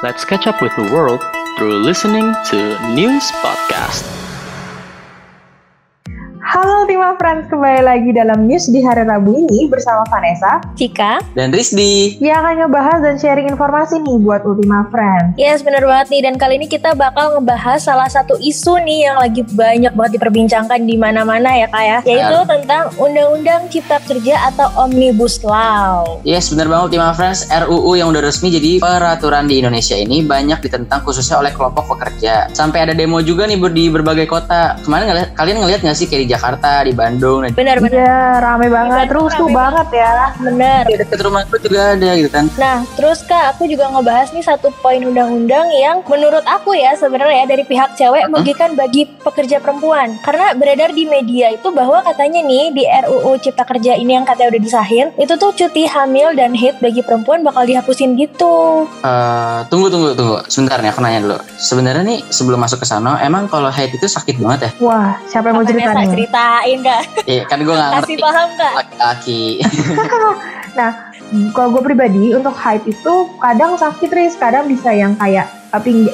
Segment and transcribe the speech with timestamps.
[0.00, 1.20] Let's catch up with the world
[1.58, 4.27] through listening to News Podcast.
[7.18, 11.18] Friends, kembali lagi dalam news di hari Rabu ini bersama Vanessa Cika.
[11.34, 12.14] Dan Rizdi.
[12.22, 15.34] yang akan ngebahas dan sharing informasi nih buat Ultima Friends.
[15.34, 16.22] Yes, bener banget nih.
[16.30, 20.78] Dan kali ini kita bakal ngebahas salah satu isu nih yang lagi banyak banget diperbincangkan
[20.86, 21.98] di mana-mana ya kak ya.
[22.06, 22.50] Yaitu Benar.
[22.54, 26.22] tentang Undang-Undang Cipta Kerja atau Omnibus Law.
[26.22, 27.50] Yes, benar banget Ultima Friends.
[27.50, 32.46] RUU yang udah resmi jadi peraturan di Indonesia ini banyak ditentang khususnya oleh kelompok pekerja.
[32.54, 34.78] Sampai ada demo juga nih di berbagai kota.
[34.86, 37.96] Kemarin ngeliat, kalian ngeliat nggak sih kayak di Jakarta, di Bandung, dan Bener-bener.
[37.98, 39.56] Iya, rame banget, Rame rusuh banget.
[39.56, 40.12] banget ya.
[40.38, 40.82] Bener.
[40.84, 42.44] di dekat rumahku juga ada gitu kan.
[42.54, 47.44] Nah, terus Kak, aku juga ngebahas nih satu poin undang-undang yang menurut aku ya sebenarnya
[47.44, 50.20] dari pihak cewek merugikan bagi pekerja perempuan.
[50.20, 54.52] Karena beredar di media itu bahwa katanya nih di RUU Cipta Kerja ini yang katanya
[54.52, 58.84] udah disahin, itu tuh cuti hamil dan haid bagi perempuan bakal dihapusin gitu.
[59.00, 60.36] Eh, tunggu, tunggu, tunggu.
[60.46, 61.38] Sebentar nih, aku nanya dulu.
[61.56, 64.70] Sebenarnya nih sebelum masuk ke sana, emang kalau haid itu sakit banget ya?
[64.80, 66.08] Wah, siapa yang mau Apa cerita nih?
[66.08, 66.78] ceritain
[67.26, 68.72] Iya, kan gue nggak ngerti Kasih paham Kak?
[68.78, 69.42] laki-laki.
[71.56, 75.57] Kalau gue pribadi untuk height itu kadang sakit Riz, kadang bisa yang kayak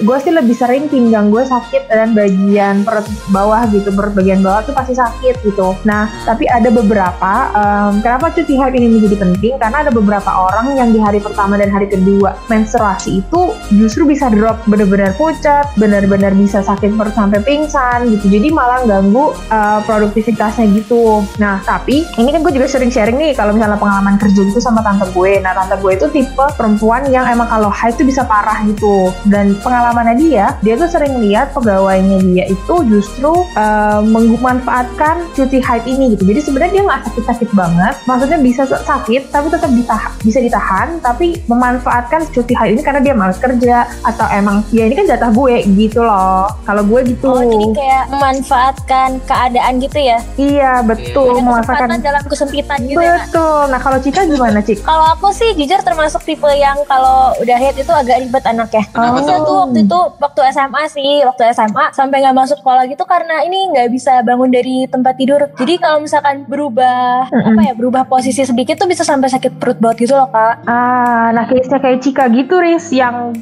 [0.02, 4.66] gue sih lebih sering pinggang gue sakit dan bagian perut bawah gitu, perut bagian bawah
[4.66, 5.78] tuh pasti sakit gitu.
[5.86, 10.74] Nah, tapi ada beberapa em, kenapa cuti haid ini menjadi penting karena ada beberapa orang
[10.74, 16.34] yang di hari pertama dan hari kedua menstruasi itu justru bisa drop benar-benar pucat, benar-benar
[16.34, 18.26] bisa sakit perut sampai pingsan gitu.
[18.26, 21.22] Jadi malah ganggu uh, produktivitasnya gitu.
[21.38, 24.82] Nah, tapi ini kan gue juga sering sharing nih kalau misalnya pengalaman kerja gitu sama
[24.82, 25.38] tante gue.
[25.38, 29.14] Nah, tante gue itu tipe perempuan yang emang kalau haid itu bisa parah gitu.
[29.30, 35.84] Dan pengalamannya dia, dia tuh sering lihat pegawainya dia itu justru uh, memanfaatkan cuti haid
[35.84, 36.24] ini gitu.
[36.24, 37.94] Jadi sebenarnya dia nggak sakit-sakit banget.
[38.08, 43.14] Maksudnya bisa sakit tapi tetap ditahan, bisa ditahan tapi memanfaatkan cuti haid ini karena dia
[43.14, 46.48] malas kerja atau emang ya ini kan jatah gue gitu loh.
[46.64, 47.28] Kalau gue gitu.
[47.28, 50.18] Oh, jadi kayak memanfaatkan keadaan gitu ya?
[50.38, 53.18] Iya betul Ada memanfaatkan dalam kesempitan gitu ya?
[53.26, 53.60] Betul.
[53.68, 54.86] Nah kalau Cika gimana Cik?
[54.86, 58.84] Kalau aku sih jujur termasuk tipe yang kalau udah head itu agak ribet anaknya.
[58.92, 59.46] Kenapa Bisa tuh?
[59.46, 63.70] tuh waktu itu waktu SMA sih, waktu SMA sampai nggak masuk sekolah gitu karena ini
[63.74, 65.40] nggak bisa bangun dari tempat tidur.
[65.58, 67.54] Jadi kalau misalkan berubah Mm-mm.
[67.54, 70.66] apa ya, berubah posisi sedikit tuh bisa sampai sakit perut banget gitu loh kak.
[70.68, 73.34] Ah, nah case-nya kayak Cika gitu Riz yang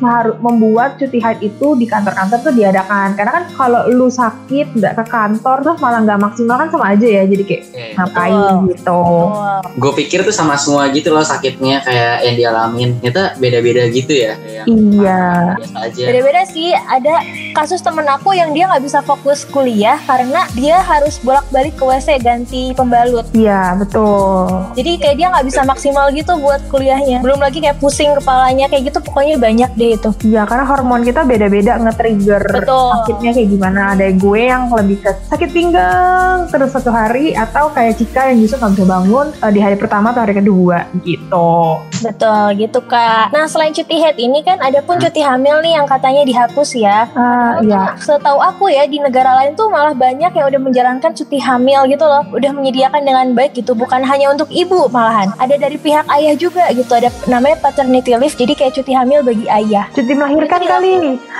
[0.00, 3.16] harus membuat cuti haid itu di kantor-kantor tuh diadakan.
[3.16, 7.06] Karena kan kalau lu sakit nggak ke kantor terus malah nggak maksimal kan sama aja
[7.06, 7.22] ya.
[7.24, 7.62] Jadi kayak
[7.96, 8.70] ngapain Betul.
[8.74, 8.98] gitu.
[8.98, 9.60] Oh.
[9.78, 12.90] Gue pikir tuh sama semua gitu loh sakitnya kayak yang dialamin.
[13.00, 14.34] Ternyata beda-beda gitu ya.
[14.36, 14.66] Kayak
[15.94, 16.06] Iya.
[16.10, 17.20] Beda-beda sih, ada
[17.54, 22.18] kasus temen aku yang dia nggak bisa fokus kuliah karena dia harus bolak-balik ke WC
[22.18, 23.22] ganti pembalut.
[23.30, 24.50] Iya betul.
[24.74, 27.22] Jadi kayak dia nggak bisa maksimal gitu buat kuliahnya.
[27.22, 28.98] Belum lagi kayak pusing kepalanya kayak gitu.
[28.98, 30.10] Pokoknya banyak deh itu.
[30.26, 32.90] Iya karena hormon kita beda-beda nge-trigger Betul.
[33.06, 33.80] sakitnya kayak gimana.
[33.94, 38.58] Ada gue yang lebih ke sakit pinggang terus satu hari atau kayak Cika yang justru
[38.58, 41.78] nggak bisa bangun eh, di hari pertama atau hari kedua gitu.
[42.02, 43.30] Betul gitu kak.
[43.30, 47.06] Nah selain cuti head ini kan ada pun cuti hamil nih yang katanya dihapus ya.
[47.14, 47.94] Ah iya.
[48.00, 52.02] Setahu aku ya di negara lain tuh malah banyak yang udah menjalankan cuti hamil gitu
[52.02, 52.24] loh.
[52.32, 53.76] Udah menyediakan dengan baik gitu.
[53.76, 55.30] Bukan hanya untuk ibu malahan.
[55.36, 56.90] Ada dari pihak ayah juga gitu.
[56.90, 58.34] Ada namanya paternity leave.
[58.34, 59.86] Jadi kayak cuti hamil bagi ayah.
[59.92, 60.94] Cuti melahirkan Itu kali.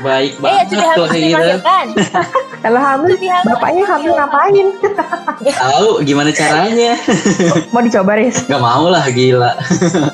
[0.04, 1.86] Baik Eh ya banget cuti tuh hamil cuti melahirkan.
[2.64, 3.48] Kalau hamil, Cuti hamil.
[3.52, 4.66] bapaknya hamil ngapain?
[5.60, 6.96] Tahu gimana caranya?
[7.76, 8.48] Mau dicoba, Riz?
[8.48, 9.52] Gak mau lah gila.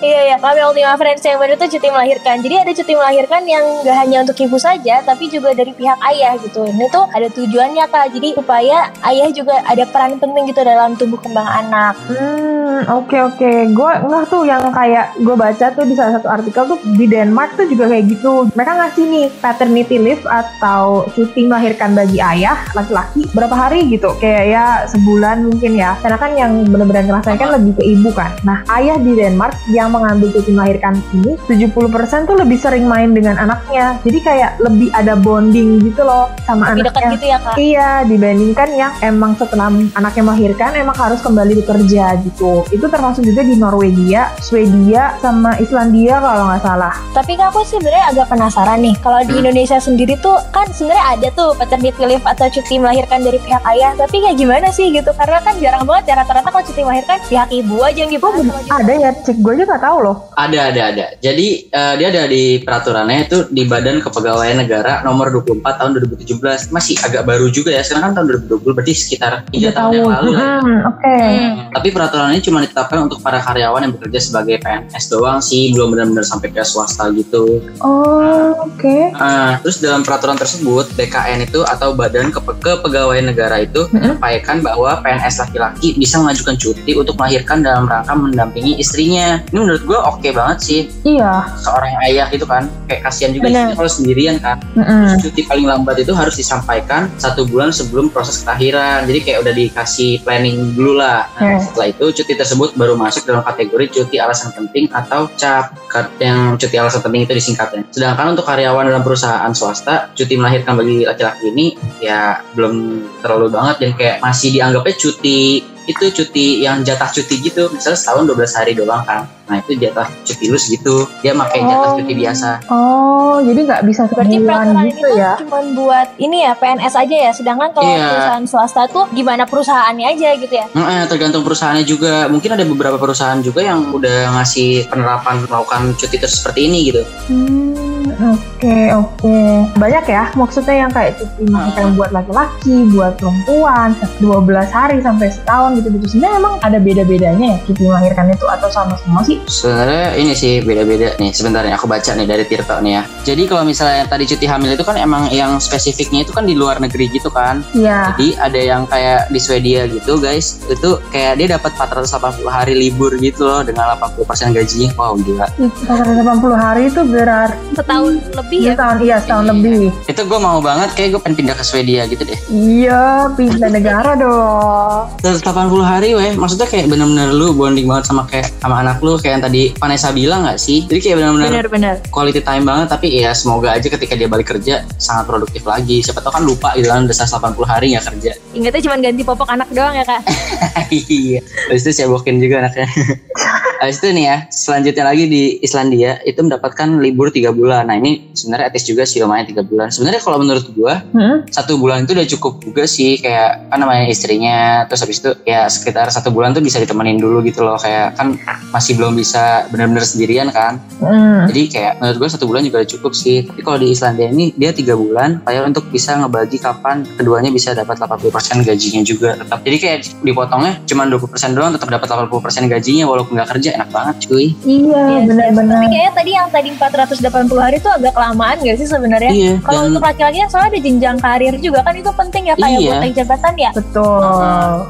[0.02, 2.42] Iya ya, kami Ultima Friends yang baru tuh cuti melahirkan.
[2.42, 6.38] Jadi ada cuti melahirkan yang gak hanya untuk ibu saja, tapi juga dari pihak ayah
[6.38, 6.62] gitu.
[6.70, 8.14] Ini tuh ada tujuannya kak.
[8.14, 11.98] Jadi supaya ayah juga ada peran penting gitu dalam tumbuh kembang anak.
[12.06, 13.50] Hmm, oke oke.
[13.74, 17.58] Gue nggak tuh yang kayak gue baca tuh di salah satu artikel tuh di Denmark
[17.58, 18.46] tuh juga kayak gitu.
[18.54, 24.14] Mereka ngasih nih paternity leave atau cuti melahirkan bagi ayah laki-laki berapa hari gitu.
[24.22, 25.98] Kayak ya sebulan mungkin ya.
[25.98, 28.30] Karena kan yang benar-benar ngerasain kan lebih ke ibu kan.
[28.46, 33.39] Nah, ayah di Denmark yang mengambil cuti melahirkan ini 70% tuh lebih sering main dengan
[33.40, 33.86] anaknya.
[34.00, 37.12] Jadi kayak lebih ada bonding gitu loh sama Lebih dekat anaknya.
[37.12, 37.54] gitu ya kak.
[37.56, 42.64] Iya, dibandingkan yang emang setelah anaknya melahirkan emang harus kembali bekerja gitu.
[42.68, 46.94] Itu termasuk juga di Norwegia, Swedia, sama Islandia kalau nggak salah.
[47.10, 48.94] Tapi kak aku sih sebenarnya agak penasaran nih.
[48.96, 49.40] Kalau di Hmm.
[49.42, 53.94] Indonesia sendiri tuh kan sebenarnya ada tuh paternity leave atau cuti melahirkan dari pihak ayah.
[53.94, 55.10] Tapi kayak gimana sih gitu?
[55.10, 58.66] Karena kan jarang banget ya rata-rata kalau cuti melahirkan pihak ibu aja yang Oh, dibahas.
[58.68, 60.16] ada ya, cik gue aja nggak tahu loh.
[60.34, 61.04] Ada, ada, ada.
[61.16, 66.74] Jadi eh, dia ada di peraturannya itu di Badan Kepegawaian Negara nomor 24 tahun 2017.
[66.74, 67.78] Masih agak baru juga ya.
[67.80, 70.42] Sekarang kan tahun 2020 berarti sekitar 3 Tiga tahun yang lalu ya.
[70.58, 71.14] Hmm, Oke.
[71.14, 71.54] Hmm.
[71.70, 75.94] Tapi peraturan ini cuma ditetapkan untuk para karyawan yang bekerja sebagai PNS doang sih, belum
[75.94, 77.62] benar-benar sampai ke swasta gitu.
[77.78, 78.96] Oh, oke.
[79.14, 84.18] Nah, terus dalam peraturan tersebut, BKN itu atau Badan Kepe- Kepegawaian Negara itu Mm-mm.
[84.18, 89.38] menyampaikan bahwa PNS laki-laki bisa mengajukan cuti untuk melahirkan dalam rangka mendampingi istrinya.
[89.46, 91.46] Ini menurut gue oke banget sih, Iya.
[91.62, 94.56] seorang ayah gitu kan, kayak kasihan juga istrinya kalau sendirian kan.
[94.78, 95.18] Mm-mm.
[95.18, 99.04] Cuti paling lambat itu harus disampaikan satu bulan sebelum proses kelahiran.
[99.10, 101.26] Jadi kayak udah dikasih planning dulu lah.
[101.36, 101.66] Nah, Oke.
[101.66, 105.74] setelah itu cuti tersebut baru masuk dalam kategori cuti alasan penting atau CAP
[106.22, 107.82] yang cuti alasan penting itu disingkatnya.
[107.90, 111.66] Sedangkan untuk karyawan dalam perusahaan swasta, cuti melahirkan bagi laki-laki ini
[111.98, 115.40] ya belum terlalu banget dan kayak masih dianggapnya cuti
[115.90, 120.06] itu cuti yang jatah cuti gitu misalnya setahun 12 hari doang kan nah itu jatah
[120.20, 121.96] cuti lu segitu dia pakai jatah Oh.
[121.96, 125.32] cuti biasa Oh, jadi nggak bisa Berarti sebulan peraturan gitu tuh ya?
[125.36, 127.32] cuma buat ini ya PNS aja ya.
[127.32, 128.06] Sedangkan kalau Iya.
[128.06, 130.66] perusahaan swasta tuh gimana perusahaannya aja gitu ya.
[130.70, 132.26] Nah, eh, tergantung perusahaannya juga.
[132.26, 137.02] Mungkin ada beberapa perusahaan juga yang udah ngasih penerapan melakukan cuti terus seperti ini gitu.
[137.26, 138.49] Hmm, oke
[138.94, 139.36] oke.
[139.76, 145.80] Banyak ya, maksudnya yang kayak cuti melahirkan buat laki-laki, buat perempuan, 12 hari sampai setahun
[145.80, 146.16] gitu-gitu.
[146.16, 149.40] Sebenarnya emang ada beda-bedanya ya cuti melahirkan itu atau sama-sama sih?
[149.46, 151.30] Sebenarnya ini sih beda-beda nih.
[151.32, 153.02] Sebentar nih aku baca nih dari Tirto nih ya.
[153.24, 156.54] Jadi kalau misalnya yang tadi cuti hamil itu kan emang yang spesifiknya itu kan di
[156.56, 157.64] luar negeri gitu kan.
[157.72, 158.12] Iya.
[158.14, 160.60] Jadi ada yang kayak di Swedia gitu guys.
[160.68, 164.90] Itu kayak dia dapat 480 hari libur gitu loh dengan 80% gajinya.
[164.98, 165.46] Wow gila.
[165.86, 168.74] 480 hari itu berarti Setahun lebih ya.
[168.74, 169.52] setahun iya setahun Iya.
[169.52, 169.84] lebih.
[170.04, 172.38] Itu gue mau banget kayak gue pengen pindah ke Swedia gitu deh.
[172.48, 173.02] Iya,
[173.32, 175.06] pindah negara dong.
[175.20, 175.44] 180
[175.82, 179.44] hari weh maksudnya kayak bener-bener lu bonding banget sama kayak sama anak lu kayak yang
[179.44, 183.86] tadi Vanessa bilang gak sih jadi kayak bener-bener quality time banget tapi ya semoga aja
[183.86, 187.62] ketika dia balik kerja sangat produktif lagi siapa tau kan lupa gitu kan udah 180
[187.64, 190.22] hari gak kerja Ingatnya cuma ganti popok anak doang ya kak.
[190.90, 191.38] iya
[191.68, 192.86] habis itu sebokin juga anaknya
[193.80, 197.88] habis itu nih ya selanjutnya lagi di Islandia itu mendapatkan libur tiga bulan.
[197.88, 199.88] Nah ini sebenarnya etis juga sih lumayan tiga bulan.
[199.88, 201.48] Sebenarnya kalau menurut gua Hmm?
[201.48, 204.84] satu bulan itu udah cukup juga sih kayak apa namanya istrinya.
[204.84, 207.80] Terus habis itu ya sekitar satu bulan tuh bisa ditemenin dulu gitu loh.
[207.80, 208.36] Kayak kan
[208.70, 210.76] masih belum bisa benar-benar sendirian kan.
[211.00, 211.48] Hmm.
[211.48, 213.48] jadi kayak menurut gue satu bulan juga udah cukup sih.
[213.48, 217.72] Tapi kalau di Islandia ini dia tiga bulan kayak untuk bisa ngebagi kapan keduanya bisa
[217.72, 219.64] dapat 80% gajinya juga tetap.
[219.64, 224.16] Jadi kayak dipotongnya cuma 20% doang tetap dapat 80% gajinya walaupun nggak kerja enak banget
[224.22, 225.72] cuy Iya, Iya benar-benar.
[225.72, 227.22] Tapi kayaknya tadi yang tadi 480
[227.60, 229.30] hari tuh agak kelamaan gak sih sebenarnya?
[229.30, 232.54] iya Kalau dan untuk laki-laki kan soalnya ada jenjang karir juga kan itu penting ya
[232.54, 232.86] kayak Iya.
[232.86, 233.70] buat naik jabatan ya.
[233.72, 234.22] Betul.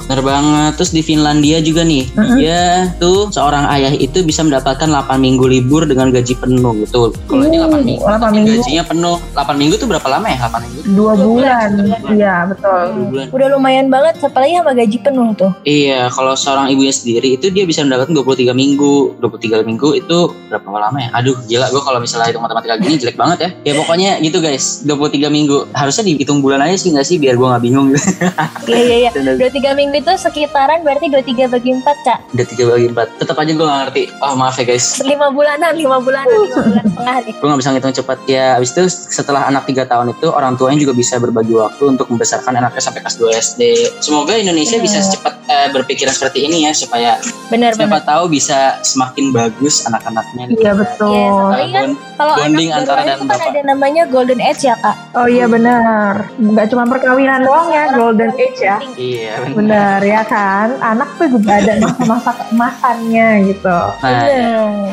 [0.03, 0.73] Bener banget.
[0.77, 2.37] Terus di Finlandia juga nih, Mm-mm.
[2.37, 2.61] dia
[2.97, 7.12] tuh seorang ayah itu bisa mendapatkan 8 minggu libur dengan gaji penuh gitu.
[7.26, 8.50] Kalau ini 8 Uh, minggu, 8 tapi minggu.
[8.56, 9.17] gajinya penuh.
[9.33, 10.38] 8 minggu tuh berapa lama ya?
[10.43, 10.81] 8 minggu?
[10.91, 11.69] Dua Dua bulan.
[11.76, 12.00] bulan.
[12.11, 12.81] Iya, betul.
[12.91, 13.26] Dua bulan.
[13.31, 15.53] Udah lumayan banget apalagi sama gaji penuh tuh.
[15.62, 18.70] Iya, kalau seorang ibunya sendiri itu dia bisa mendapatkan 23 minggu.
[18.77, 21.09] 23 minggu itu berapa lama ya?
[21.17, 23.51] Aduh, gila gue kalau misalnya hitung matematika gini jelek banget ya.
[23.65, 25.71] Ya pokoknya gitu guys, 23 minggu.
[25.73, 28.05] Harusnya dihitung bulan aja sih nggak sih biar gue nggak bingung gitu.
[28.71, 29.11] Iya iya iya.
[29.35, 32.19] Dua tiga minggu itu sekitaran berarti dua tiga bagi empat cak.
[32.31, 33.21] Udah 3 bagi 4.
[33.21, 34.03] Tetap aja gue nggak ngerti.
[34.23, 35.01] Oh maaf ya guys.
[35.03, 37.35] Lima bulanan, lima bulanan, lima bulan setengah nih.
[37.35, 40.79] gue nggak bisa ngitung cepat ya abis itu setelah anak tiga tahun itu orang tuanya
[40.79, 43.63] juga bisa berbagi waktu untuk membesarkan anaknya sampai kelas 2 SD
[43.99, 47.17] semoga Indonesia bisa secepat eh, berpikiran seperti ini ya supaya
[47.49, 48.07] Benar siapa benar.
[48.07, 51.11] tahu bisa semakin bagus anak-anaknya Iya, betul.
[51.11, 53.49] Iya, kan kalau anak bonding baru antara dan kan bapak.
[53.50, 54.97] ada namanya golden age ya kak.
[55.14, 56.12] Oh iya benar.
[56.37, 58.76] Nggak cuma perkawinan doang ya, golden age ya.
[58.95, 60.69] iya benar Benar ya kan?
[60.81, 63.76] Anak tuh juga ada masa-masa keemasannya gitu.
[64.02, 64.25] nah,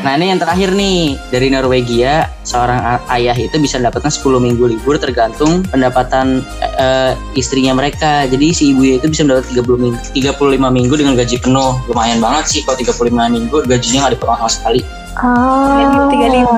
[0.03, 2.79] nah ini yang terakhir nih dari Norwegia seorang
[3.11, 6.39] ayah itu bisa mendapatkan 10 minggu libur tergantung pendapatan
[6.79, 10.39] eh, istrinya mereka jadi si ibu itu bisa mendapat 30 minggu, 35
[10.71, 14.81] minggu dengan gaji penuh lumayan banget sih kalau 35 minggu gajinya nggak dipotong sama sekali
[15.17, 16.05] Ah.
[16.07, 16.57] Tiga lima.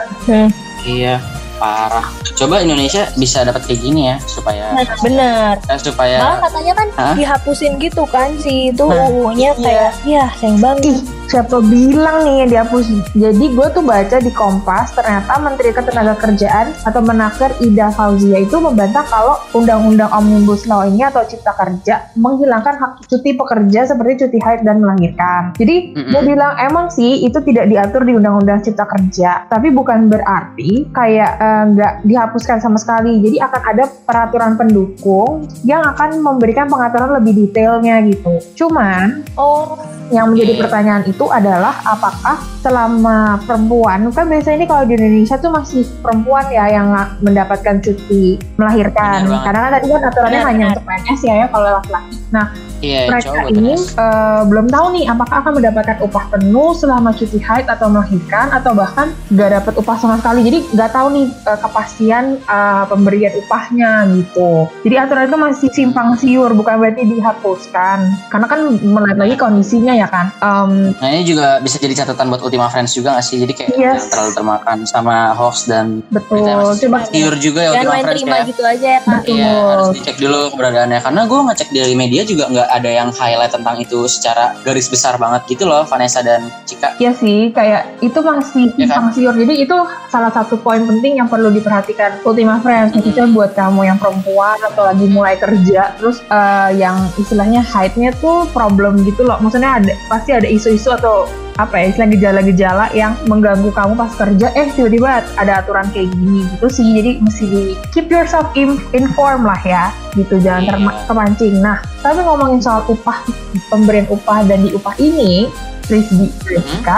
[0.84, 1.15] iya
[1.55, 2.03] parah
[2.36, 5.60] coba Indonesia bisa dapat kayak gini ya supaya Benar.
[5.65, 7.15] eh, supaya Malah katanya kan Hah?
[7.15, 9.60] dihapusin gitu kan si itu Nah, UU-nya iya.
[9.60, 11.03] kayak ya sayang banget.
[11.30, 13.14] Siapa bilang nih yang dihapus?
[13.14, 19.06] Jadi gue tuh baca di Kompas ternyata Menteri Ketenagakerjaan atau Menaker Ida Fauzia itu membantah
[19.06, 24.66] kalau undang-undang Omnibus Law ini atau Cipta Kerja menghilangkan hak cuti pekerja seperti cuti haid
[24.66, 25.54] dan melahirkan.
[25.54, 26.10] Jadi Mm-mm.
[26.10, 31.32] dia bilang emang sih itu tidak diatur di Undang-Undang Cipta Kerja tapi bukan berarti kayak
[31.38, 33.22] eh, nggak dihapuskan sama sekali.
[33.22, 38.42] Jadi akan ada peraturan pendukung yang akan memberikan pengaturan lebih detailnya gitu.
[38.58, 39.78] Cuman Oh,
[40.10, 45.52] yang menjadi pertanyaan itu adalah apakah selama perempuan kan biasanya ini kalau di Indonesia tuh
[45.52, 50.72] masih perempuan ya yang mendapatkan cuti melahirkan karena kan tadi kan aturannya Benar, hanya benar.
[50.80, 52.19] untuk PNS ya, ya kalau laki-laki.
[52.30, 52.48] Nah
[52.80, 57.36] Iya, mereka cowok ini eh, belum tahu nih apakah akan mendapatkan upah penuh selama cuti
[57.44, 60.48] haid atau melahirkan atau bahkan nggak dapat upah sama sekali.
[60.48, 64.72] Jadi nggak tahu nih eh, kepastian eh, pemberian upahnya gitu.
[64.88, 68.00] Jadi aturan itu masih simpang siur bukan berarti dihapuskan.
[68.32, 70.32] Karena kan melihat lagi kondisinya ya kan.
[70.40, 73.44] Em, Nah ini juga bisa jadi catatan buat Ultima Friends juga gak sih?
[73.44, 74.08] Jadi kayak Yes.
[74.08, 76.48] jangan terlalu termakan sama hoax dan betul.
[76.48, 78.44] yang Coba Tiur juga ya dan Ultima main Friends terima ya.
[78.48, 79.02] gitu aja ya.
[79.04, 79.36] Betul.
[79.36, 83.54] Iya harus dicek dulu keberadaannya karena gue ngecek dari media juga nggak ada yang highlight
[83.54, 86.96] tentang itu secara garis besar banget gitu loh Vanessa dan Cika.
[87.00, 89.36] Iya sih, kayak itu masih Iya simpang siur.
[89.36, 89.78] Jadi itu
[90.10, 94.88] salah satu poin penting yang perlu diperhatikan Ultima Friends, khususnya buat kamu yang perempuan atau
[94.88, 99.38] lagi mulai kerja, terus eh, yang istilahnya haidnya tuh problem gitu loh.
[99.40, 104.48] Maksudnya ada pasti ada isu-isu atau apa ya istilah gejala-gejala yang mengganggu kamu pas kerja
[104.56, 106.88] eh tiba-tiba ada aturan kayak gini gitu sih.
[106.96, 107.62] Jadi mesti di
[107.92, 110.39] keep yourself in, informed lah ya gitu.
[110.39, 110.72] Jangan Iya.
[110.72, 111.56] terma- terpancing.
[111.60, 113.20] Nah tapi ngomongin soal upah
[113.68, 115.51] pemberian upah dan di upah ini
[115.89, 116.98] Rizky, Rizka,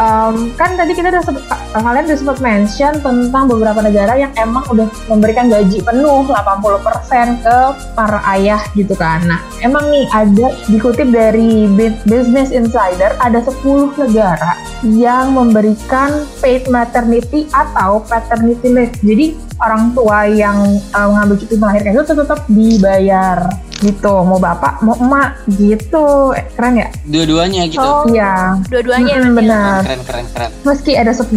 [0.00, 1.44] Em, kan tadi kita udah sempet,
[1.76, 7.56] kalian udah sempat mention tentang beberapa negara yang emang udah memberikan gaji penuh 80% ke
[7.92, 9.20] para ayah gitu kan.
[9.28, 16.72] Nah, emang nih ada dikutip dari Bu- Business Insider ada 10 negara yang memberikan paid
[16.72, 18.96] maternity atau paternity leave.
[19.04, 19.26] Jadi
[19.62, 23.38] orang tua yang eh, mengambil cuti melahirkan itu tetap dibayar
[23.78, 24.14] gitu.
[24.22, 26.30] Mau bapak, mau emak gitu.
[26.32, 26.88] Eh, Keren ya?
[27.02, 27.82] Dua-duanya gitu.
[27.82, 28.62] Oh, Iya.
[28.64, 29.30] dua-duanya Mm, ya.
[29.32, 30.50] benar Keren keren keren.
[30.62, 31.34] meski ada 10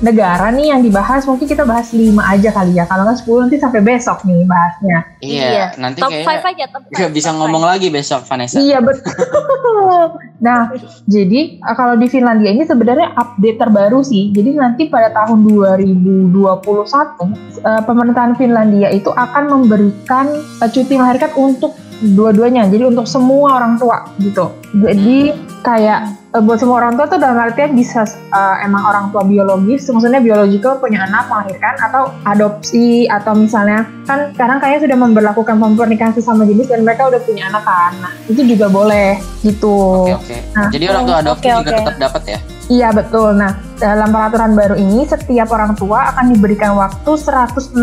[0.00, 2.84] negara nih yang dibahas, mungkin kita bahas 5 aja kali ya.
[2.84, 4.98] Kalau nggak 10 nanti sampai besok nih bahasnya.
[5.18, 6.94] Iya, nanti Top 5 kayaknya aja, top 5.
[6.94, 8.56] nggak bisa ngomong lagi besok Vanessa.
[8.56, 9.08] Iya betul.
[10.40, 10.72] nah,
[11.06, 14.34] jadi eh, kalau di Finlandia ini sebenarnya update terbaru sih.
[14.34, 20.26] Jadi nanti pada tahun 2021 eh, pemerintahan Finlandia itu akan memberikan
[20.60, 22.66] eh, cuti melahirkan untuk dua-duanya.
[22.66, 24.50] Jadi untuk semua orang tua gitu.
[24.76, 29.22] Jadi kayak eh, buat semua orang tua tuh dalam artian bisa eh, emang orang tua
[29.26, 35.56] biologis, maksudnya biological punya anak melahirkan atau adopsi atau misalnya kan sekarang kayaknya sudah memperlakukan
[35.76, 37.92] pernikahan sesama jenis dan mereka udah punya anak kan.
[38.02, 40.06] Nah, itu juga boleh gitu.
[40.06, 40.36] Oke oke.
[40.54, 41.78] Nah, Jadi orang tua adopsi oke, juga oke.
[41.78, 42.40] tetap dapat ya.
[42.70, 43.34] Iya betul.
[43.34, 47.74] Nah, dalam peraturan baru ini setiap orang tua akan diberikan waktu 164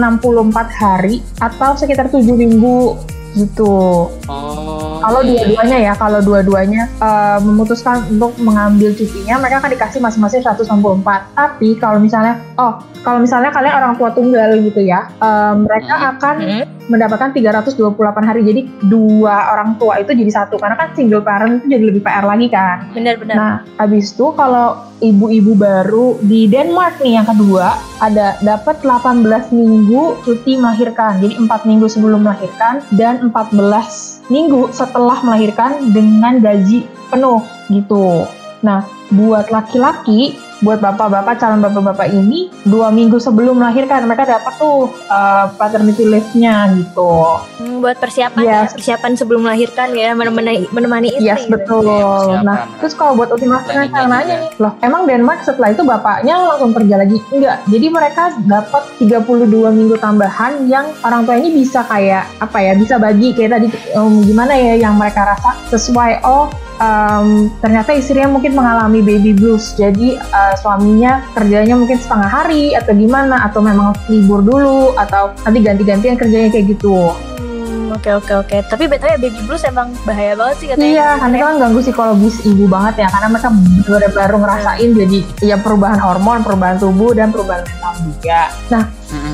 [0.79, 2.95] hari atau sekitar 7 minggu
[3.35, 4.07] gitu.
[4.31, 4.76] Oh.
[5.07, 11.31] Kalau dua-duanya ya, kalau dua-duanya eh, memutuskan untuk mengambil cutinya, mereka akan dikasih masing-masing 164.
[11.31, 16.09] Tapi kalau misalnya, oh, kalau misalnya kalian orang tua tunggal gitu ya, eh, mereka Hmm.
[16.11, 16.65] akan Hmm.
[16.87, 18.41] Mendapatkan 328 hari.
[18.43, 22.25] Jadi dua orang tua itu jadi satu, karena kan single parent itu jadi lebih PR
[22.25, 22.87] lagi kan.
[22.95, 23.35] Benar-benar.
[23.35, 30.23] Nah, habis itu kalau ibu-ibu baru di Denmark nih yang kedua ada dapat 18 minggu
[30.25, 31.21] cuti melahirkan.
[31.21, 38.25] Jadi 4 minggu sebelum melahirkan dan 14 minggu setelah melahirkan dengan gaji penuh gitu.
[38.65, 44.89] Nah, buat laki-laki, buat bapak-bapak calon bapak-bapak ini dua minggu sebelum melahirkan mereka dapat tuh
[45.07, 47.37] uh, paternity leave-nya gitu.
[47.57, 48.49] Hmm, buat persiapan Yes.
[48.49, 51.29] ya, persiapan sebelum melahirkan ya, menemani menemani istri.
[51.29, 51.85] Yes, betul.
[51.85, 52.43] Iya, persiapan.
[52.43, 54.37] Nah, terus kalau buat ultimasi Planningnya yang nanya juga.
[54.41, 57.17] nih, loh emang Denmark setelah itu bapaknya langsung kerja lagi?
[57.29, 57.57] Enggak.
[57.67, 62.95] Jadi mereka dapat 32 minggu tambahan yang orang tua ini bisa kayak apa ya, bisa
[62.97, 66.47] bagi kayak tadi em, gimana ya yang mereka rasa sesuai oh
[66.77, 69.73] em, ternyata istrinya mungkin mengalami baby blues.
[69.73, 70.15] Jadi
[70.47, 76.15] eh, suaminya kerjanya mungkin setengah hari atau gimana atau memang libur dulu atau nanti ganti-gantian
[76.15, 77.11] kerjanya kayak gitu.
[77.39, 78.57] Hmm, Oke oke oke.
[78.67, 80.87] Tapi btw baby blues emang bahaya banget sih katanya.
[80.91, 83.49] Iya, karena itu kan ganggu psikologis ibu banget ya, karena mereka
[83.87, 88.41] baru baru ngerasain jadi ya perubahan hormon, perubahan tubuh dan perubahan mental juga.
[88.67, 89.26] Nah, Mm-mm.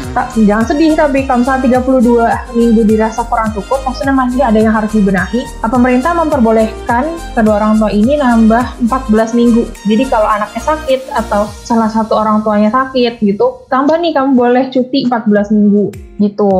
[0.47, 4.93] Jangan sedih tapi kalau misalnya 32 minggu dirasa kurang cukup, maksudnya masih ada yang harus
[4.93, 5.41] dibenahi.
[5.61, 7.03] Nah, Pemerintah memperbolehkan
[7.33, 9.63] kedua orang tua ini nambah 14 minggu.
[9.89, 14.63] Jadi kalau anaknya sakit atau salah satu orang tuanya sakit gitu, tambah nih kamu boleh
[14.69, 15.85] cuti 14 minggu
[16.21, 16.53] gitu.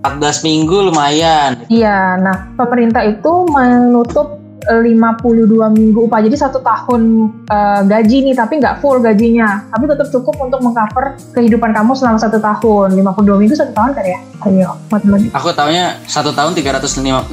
[0.00, 1.68] 14 minggu lumayan.
[1.68, 6.20] Iya, nah pemerintah itu menutup 52 minggu upah.
[6.24, 9.64] Jadi satu tahun eh, gaji nih, tapi nggak full gajinya.
[9.72, 12.96] Tapi tetap cukup untuk mengcover kehidupan kamu selama satu tahun.
[12.98, 14.20] 52 minggu satu tahun kan ya?
[14.40, 15.36] Ayo, matematika.
[15.36, 17.28] Aku taunya satu tahun 365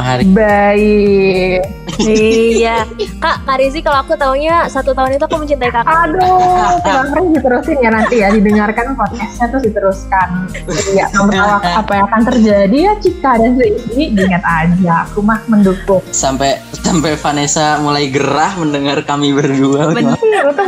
[0.00, 0.24] hari.
[0.32, 1.60] Baik.
[2.00, 2.88] iya.
[3.20, 6.08] Kak, Rizky kalau aku taunya satu tahun itu aku mencintai kakak.
[6.08, 10.28] Aduh, kemarin diterusin ya nanti ya didengarkan podcastnya terus diteruskan.
[10.52, 15.04] Jadi ya kamu tahu apa yang akan terjadi ya Cika dan Rizky diingat aja.
[15.08, 16.00] Aku mah mendukung.
[16.08, 19.94] Sampai sampai Vanessa mulai gerah mendengar kami berdua.
[19.94, 20.16] Bener.
[20.46, 20.66] Lu tuh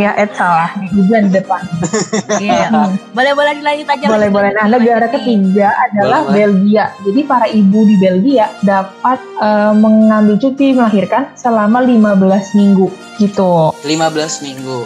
[0.00, 1.62] ya Ed salah nih hujan di depan.
[2.40, 2.68] Iya.
[3.16, 4.06] Boleh-boleh dilanjut aja.
[4.08, 4.50] Boleh boleh.
[4.56, 6.84] Nah negara ketiga adalah Boleh, Belgia.
[7.04, 12.86] Jadi para ibu di Belgia dapat eh, mengambil cuti melahirkan selama 15 minggu
[13.20, 13.72] gitu.
[13.84, 14.78] 15 minggu.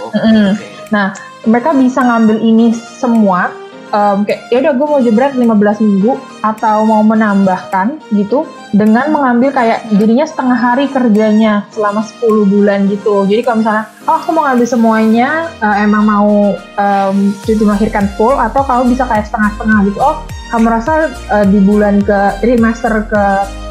[0.86, 1.10] Nah,
[1.46, 3.50] mereka bisa ngambil ini semua
[3.90, 6.12] em, kayak ya udah gue mau jebret 15 minggu
[6.42, 13.24] atau mau menambahkan gitu dengan mengambil kayak jadinya setengah hari kerjanya selama 10 bulan gitu.
[13.24, 15.28] Jadi kalau misalnya oh aku mau ngambil semuanya
[15.62, 19.98] eh, emang mau em, cuti melahirkan full atau kamu bisa kayak setengah-setengah gitu.
[20.02, 23.24] Oh, kamu rasa eh, di bulan ke trimester ke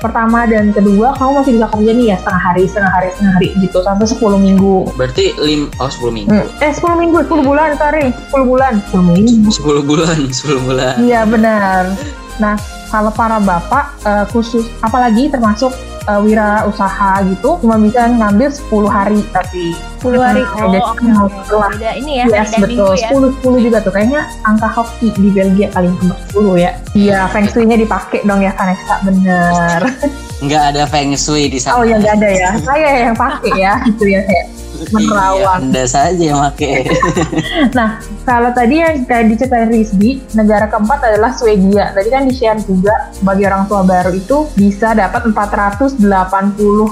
[0.04, 3.50] pertama dan kedua kamu masih bisa kerja nih ya setengah hari, setengah hari, setengah hari
[3.64, 4.76] gitu sampai 10 minggu.
[5.00, 6.36] Berarti lim oh 10 minggu.
[6.36, 6.64] Hmm.
[6.64, 10.94] Eh 10 minggu, 10 bulan, sorry 10 bulan 10 minggu 10 bulan, 10 bulan.
[11.00, 11.96] Iya benar
[12.36, 12.60] Nah
[12.92, 15.72] kalau para bapak eh, khusus Apalagi termasuk
[16.06, 19.74] eh, wira usaha gitu Cuma bisa ngambil 10 hari Tapi
[20.06, 20.42] 10 hari.
[20.46, 21.34] Hmm, Oh, jadi oke.
[21.42, 23.10] setelah Beda ini ya, Yes minggu betul, ya.
[23.10, 26.72] 10 10 juga tuh kayaknya angka hoki di Belgia kali nomor 10 ya.
[26.94, 29.82] Iya, feng shui-nya dipakai dong ya Vanessa, bener.
[30.46, 31.82] Nggak ada feng shui di sana.
[31.82, 34.46] Oh ya nggak ada ya, saya yang pakai ya, gitu ya kayak
[34.92, 35.40] menerawang.
[35.40, 36.74] Iya, anda saja yang pakai.
[37.78, 41.92] Nah, kalau tadi yang kayak diceritain Rizky, negara keempat adalah Swedia.
[41.92, 46.00] Tadi kan di-share juga bagi orang tua baru itu bisa dapat 480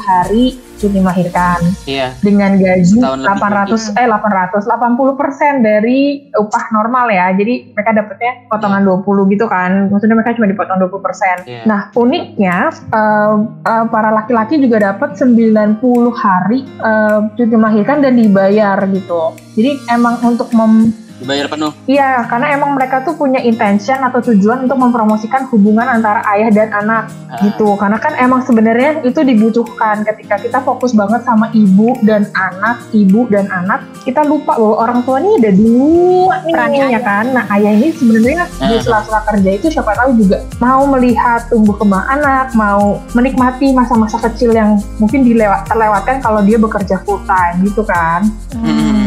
[0.03, 2.15] hari cuti melahirkan Iya.
[2.19, 3.39] dengan gaji Setahun lebih.
[3.73, 5.99] 800 eh 800 80 persen dari
[6.33, 7.31] upah normal ya.
[7.31, 9.87] Jadi mereka dapetnya potongan 20 gitu kan.
[9.89, 11.35] Maksudnya mereka cuma dipotong 20 persen.
[11.45, 11.63] Iya.
[11.65, 15.79] Nah uniknya eh, eh, para laki-laki juga dapat 90
[16.11, 19.33] hari eh, cuti melahirkan dan dibayar gitu.
[19.53, 21.71] Jadi emang untuk mem Dibayar penuh.
[21.87, 26.69] Iya, karena emang mereka tuh punya intention atau tujuan untuk mempromosikan hubungan antara ayah dan
[26.75, 27.39] anak Ah.
[27.41, 27.79] gitu.
[27.79, 33.25] Karena kan emang sebenarnya itu dibutuhkan ketika kita fokus banget sama ibu dan anak, ibu
[33.31, 37.25] dan anak, kita lupa bahwa orang tua ini ada dua Perannya ya kan.
[37.31, 38.81] Nah, ayah ini sebenarnya di Ah.
[38.83, 44.51] sela-sela kerja itu siapa tahu juga mau melihat tumbuh kembang anak, mau menikmati masa-masa kecil
[44.51, 48.27] yang mungkin dilewat terlewatkan kalau dia bekerja full time gitu kan.
[48.53, 49.02] Hmm.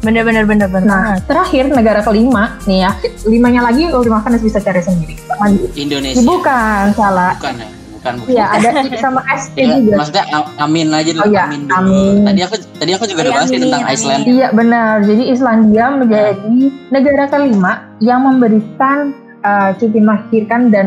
[0.00, 0.88] Bener bener bener bener.
[0.88, 2.90] Nah, terakhir negara kelima nih ya,
[3.24, 5.14] limanya lagi kalau dimakan bisa cari sendiri.
[5.30, 5.68] Lanjut.
[5.74, 6.24] Indonesia.
[6.24, 7.36] Bukan salah.
[7.36, 7.68] Bukan ya.
[7.92, 8.12] Bukan.
[8.16, 8.32] bukan.
[8.32, 8.68] Iya ada
[9.04, 10.00] sama S Ya, juga.
[10.00, 10.24] maksudnya
[10.56, 11.76] amin aja dulu, Oh iya, amin dulu.
[11.76, 12.14] amin.
[12.24, 13.92] Tadi aku tadi aku juga udah Iya, bahas amin, tentang amin.
[13.92, 14.22] Iceland.
[14.24, 14.94] Iya benar.
[15.04, 16.58] Jadi Islandia menjadi
[16.88, 18.98] negara kelima yang memberikan
[19.42, 20.86] uh, cuti melahirkan dan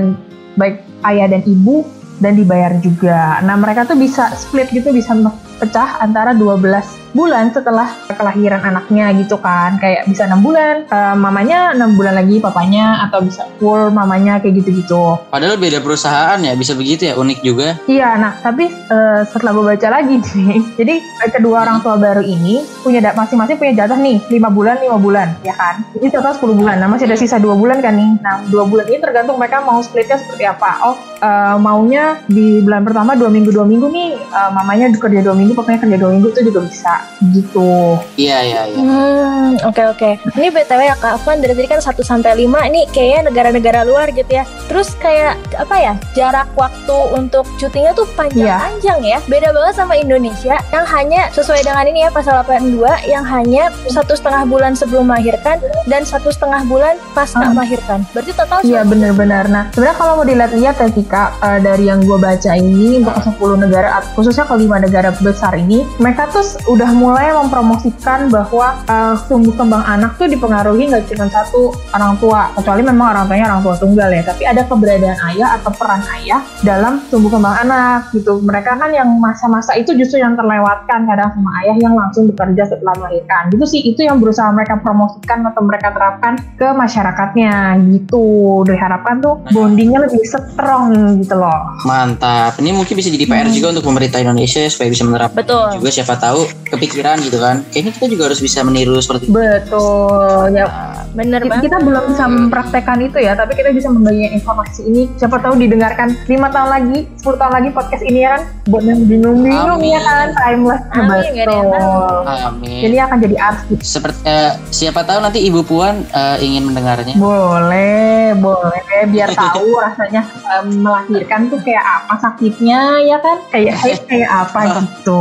[0.55, 1.85] baik ayah dan ibu
[2.17, 3.37] dan dibayar juga.
[3.41, 5.13] Nah mereka tuh bisa split gitu bisa
[5.61, 11.77] pecah antara 12 bulan setelah kelahiran anaknya gitu kan kayak bisa enam bulan eh, mamanya
[11.77, 16.77] enam bulan lagi papanya atau bisa full mamanya kayak gitu-gitu Padahal beda perusahaan ya, bisa
[16.77, 17.75] begitu ya, unik juga.
[17.89, 22.21] Iya, nah tapi eh, setelah gue baca lagi nih, jadi eh, kedua orang tua baru
[22.21, 25.83] ini punya masing-masing punya jatah nih, lima bulan, lima bulan, ya kan?
[25.97, 28.09] Jadi total 10 bulan, nah masih ada sisa dua bulan kan nih.
[28.21, 30.71] Nah dua bulan ini tergantung mereka mau splitnya seperti apa.
[30.85, 35.35] Oh, eh, maunya di bulan pertama dua minggu dua minggu nih, eh, mamanya kerja dua
[35.35, 36.93] minggu, papanya kerja dua minggu itu juga bisa,
[37.35, 37.99] gitu.
[38.15, 38.79] Iya, iya, iya.
[38.79, 40.09] Hmm, oke oke.
[40.39, 44.07] Ini BTW ya Kak Afwan dari tadi kan 1 sampai 5 ini kayaknya negara-negara luar
[44.09, 44.47] gitu ya.
[44.71, 45.93] Terus kayak apa ya?
[46.15, 49.19] Jarak waktu untuk cutinya tuh panjang-panjang ya.
[49.27, 54.15] Beda banget sama Indonesia yang hanya sesuai dengan ini ya pasal 82 yang hanya satu
[54.15, 57.57] setengah bulan sebelum melahirkan dan satu setengah bulan pasca Hmm.
[57.57, 58.05] melahirkan.
[58.15, 59.49] Berarti total Iya benar-benar.
[59.49, 63.21] Nah sebenarnya kalau mau dilihat-lihat ya Tika eh, dari yang gue baca ini untuk ke
[63.25, 69.53] 10 negara khususnya kelima negara besar ini mereka tuh udah mulai mempromosikan bahwa eh, tumbuh
[69.57, 73.75] kembang anak tuh dipengaruhi nggak cuma satu orang tua kecuali memang orang tuanya orang tua
[73.81, 78.37] tunggal ya tapi ada keberadaan ayah atau peran ayah dalam tumbuh kembang anak gitu.
[78.43, 82.93] Mereka kan yang masa-masa itu justru yang terlewatkan kadang sama ayah yang langsung bekerja setelah
[82.99, 83.49] melahirkan.
[83.49, 88.61] Gitu sih itu yang berusaha mereka promosikan atau mereka terapkan ke masyarakatnya gitu.
[88.67, 91.73] Diharapkan tuh bondingnya lebih strong gitu loh.
[91.87, 92.59] Mantap.
[92.61, 95.79] Ini mungkin bisa jadi PR juga untuk pemerintah Indonesia ya, supaya bisa menerapkan Betul.
[95.79, 97.63] juga siapa tahu pikiran gitu kan.
[97.71, 99.33] Kayaknya kita juga harus bisa meniru seperti itu.
[99.33, 100.51] Betul.
[100.51, 100.67] Ya,
[101.13, 101.63] Bener kita, banget.
[101.69, 105.03] kita belum bisa mempraktekkan itu ya, tapi kita bisa membagikan informasi ini.
[105.21, 109.01] Siapa tahu didengarkan 5 tahun lagi, 10 tahun lagi podcast ini ya kan, buat yang
[109.05, 110.81] bingung-bingung ya kan, timeless.
[110.89, 112.17] Amin, Betul.
[112.25, 112.81] Amin.
[112.81, 113.77] Jadi akan jadi arsip.
[113.85, 117.13] Seperti eh, siapa tahu nanti Ibu Puan eh, ingin mendengarnya.
[117.13, 118.81] Boleh, boleh.
[119.13, 120.25] Biar tahu rasanya
[120.57, 123.37] em, melahirkan tuh kayak apa sakitnya ya kan?
[123.53, 125.12] Kayak kayak, kayak apa gitu.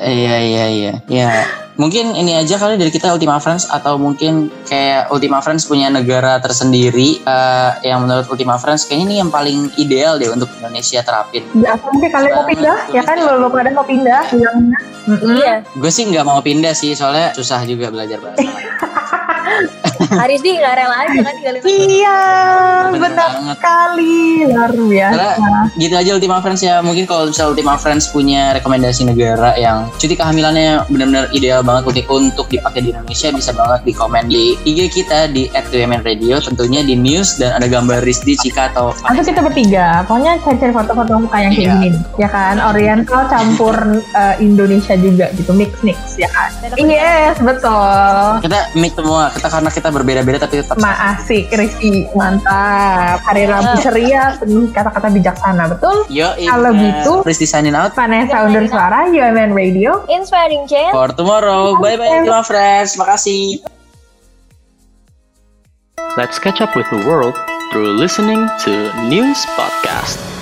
[0.00, 0.94] Iya iya iya.
[1.08, 1.30] Ya.
[1.76, 6.40] Mungkin ini aja kali dari kita Ultima Friends atau mungkin kayak Ultima Friends punya negara
[6.40, 11.44] tersendiri eh, yang menurut Ultima Friends kayaknya ini yang paling ideal deh untuk Indonesia terapin.
[11.52, 13.20] Ya, mungkin kalian mau pindah, ya kan?
[13.20, 14.72] Lo, lo pada mau pindah, bilang
[15.06, 15.68] Iya.
[15.76, 18.42] Gue sih nggak mau pindah sih soalnya susah juga belajar bahasa.
[19.96, 21.68] Harisdi nggak rela aja kan tinggalin aku.
[21.70, 22.20] Iya,
[22.92, 23.56] benar banget.
[23.56, 25.16] sekali, luar biasa.
[25.16, 26.76] Karena gitu aja Ultima Friends ya.
[26.84, 32.06] Mungkin kalau misalnya Ultima Friends punya rekomendasi negara yang cuti kehamilannya benar-benar ideal banget untuk,
[32.12, 36.84] untuk dipakai di Indonesia bisa banget di komen di IG kita di @wmn Radio tentunya
[36.84, 41.38] di news dan ada gambar Rizdi Cika atau Atau kita bertiga, pokoknya cari-cari foto-foto muka
[41.40, 41.74] yang kayak Iya.
[41.82, 42.54] gini, ya kan?
[42.62, 43.74] Oriental campur
[44.12, 46.50] eh, Indonesia juga gitu, mix-mix, ya kan?
[46.76, 48.44] Yes, betul.
[48.44, 53.20] kita meet semua kita karena kita berbeda-beda tapi tetap Ma asik, Rizky, mantap.
[53.22, 56.08] Hari Rabu ceria, penuh kata-kata bijaksana, betul?
[56.08, 60.02] Yo, Kalau gitu, Rizdi signing out Vanessa undur suara, UMN Radio.
[60.08, 60.92] Inspiring change.
[60.96, 61.76] for tomorrow.
[61.78, 62.96] Bye bye Ultima Friends.
[62.96, 63.60] Makasih.
[66.16, 67.36] Let's catch up with the world
[67.72, 68.72] through listening to
[69.04, 70.35] News Podcast.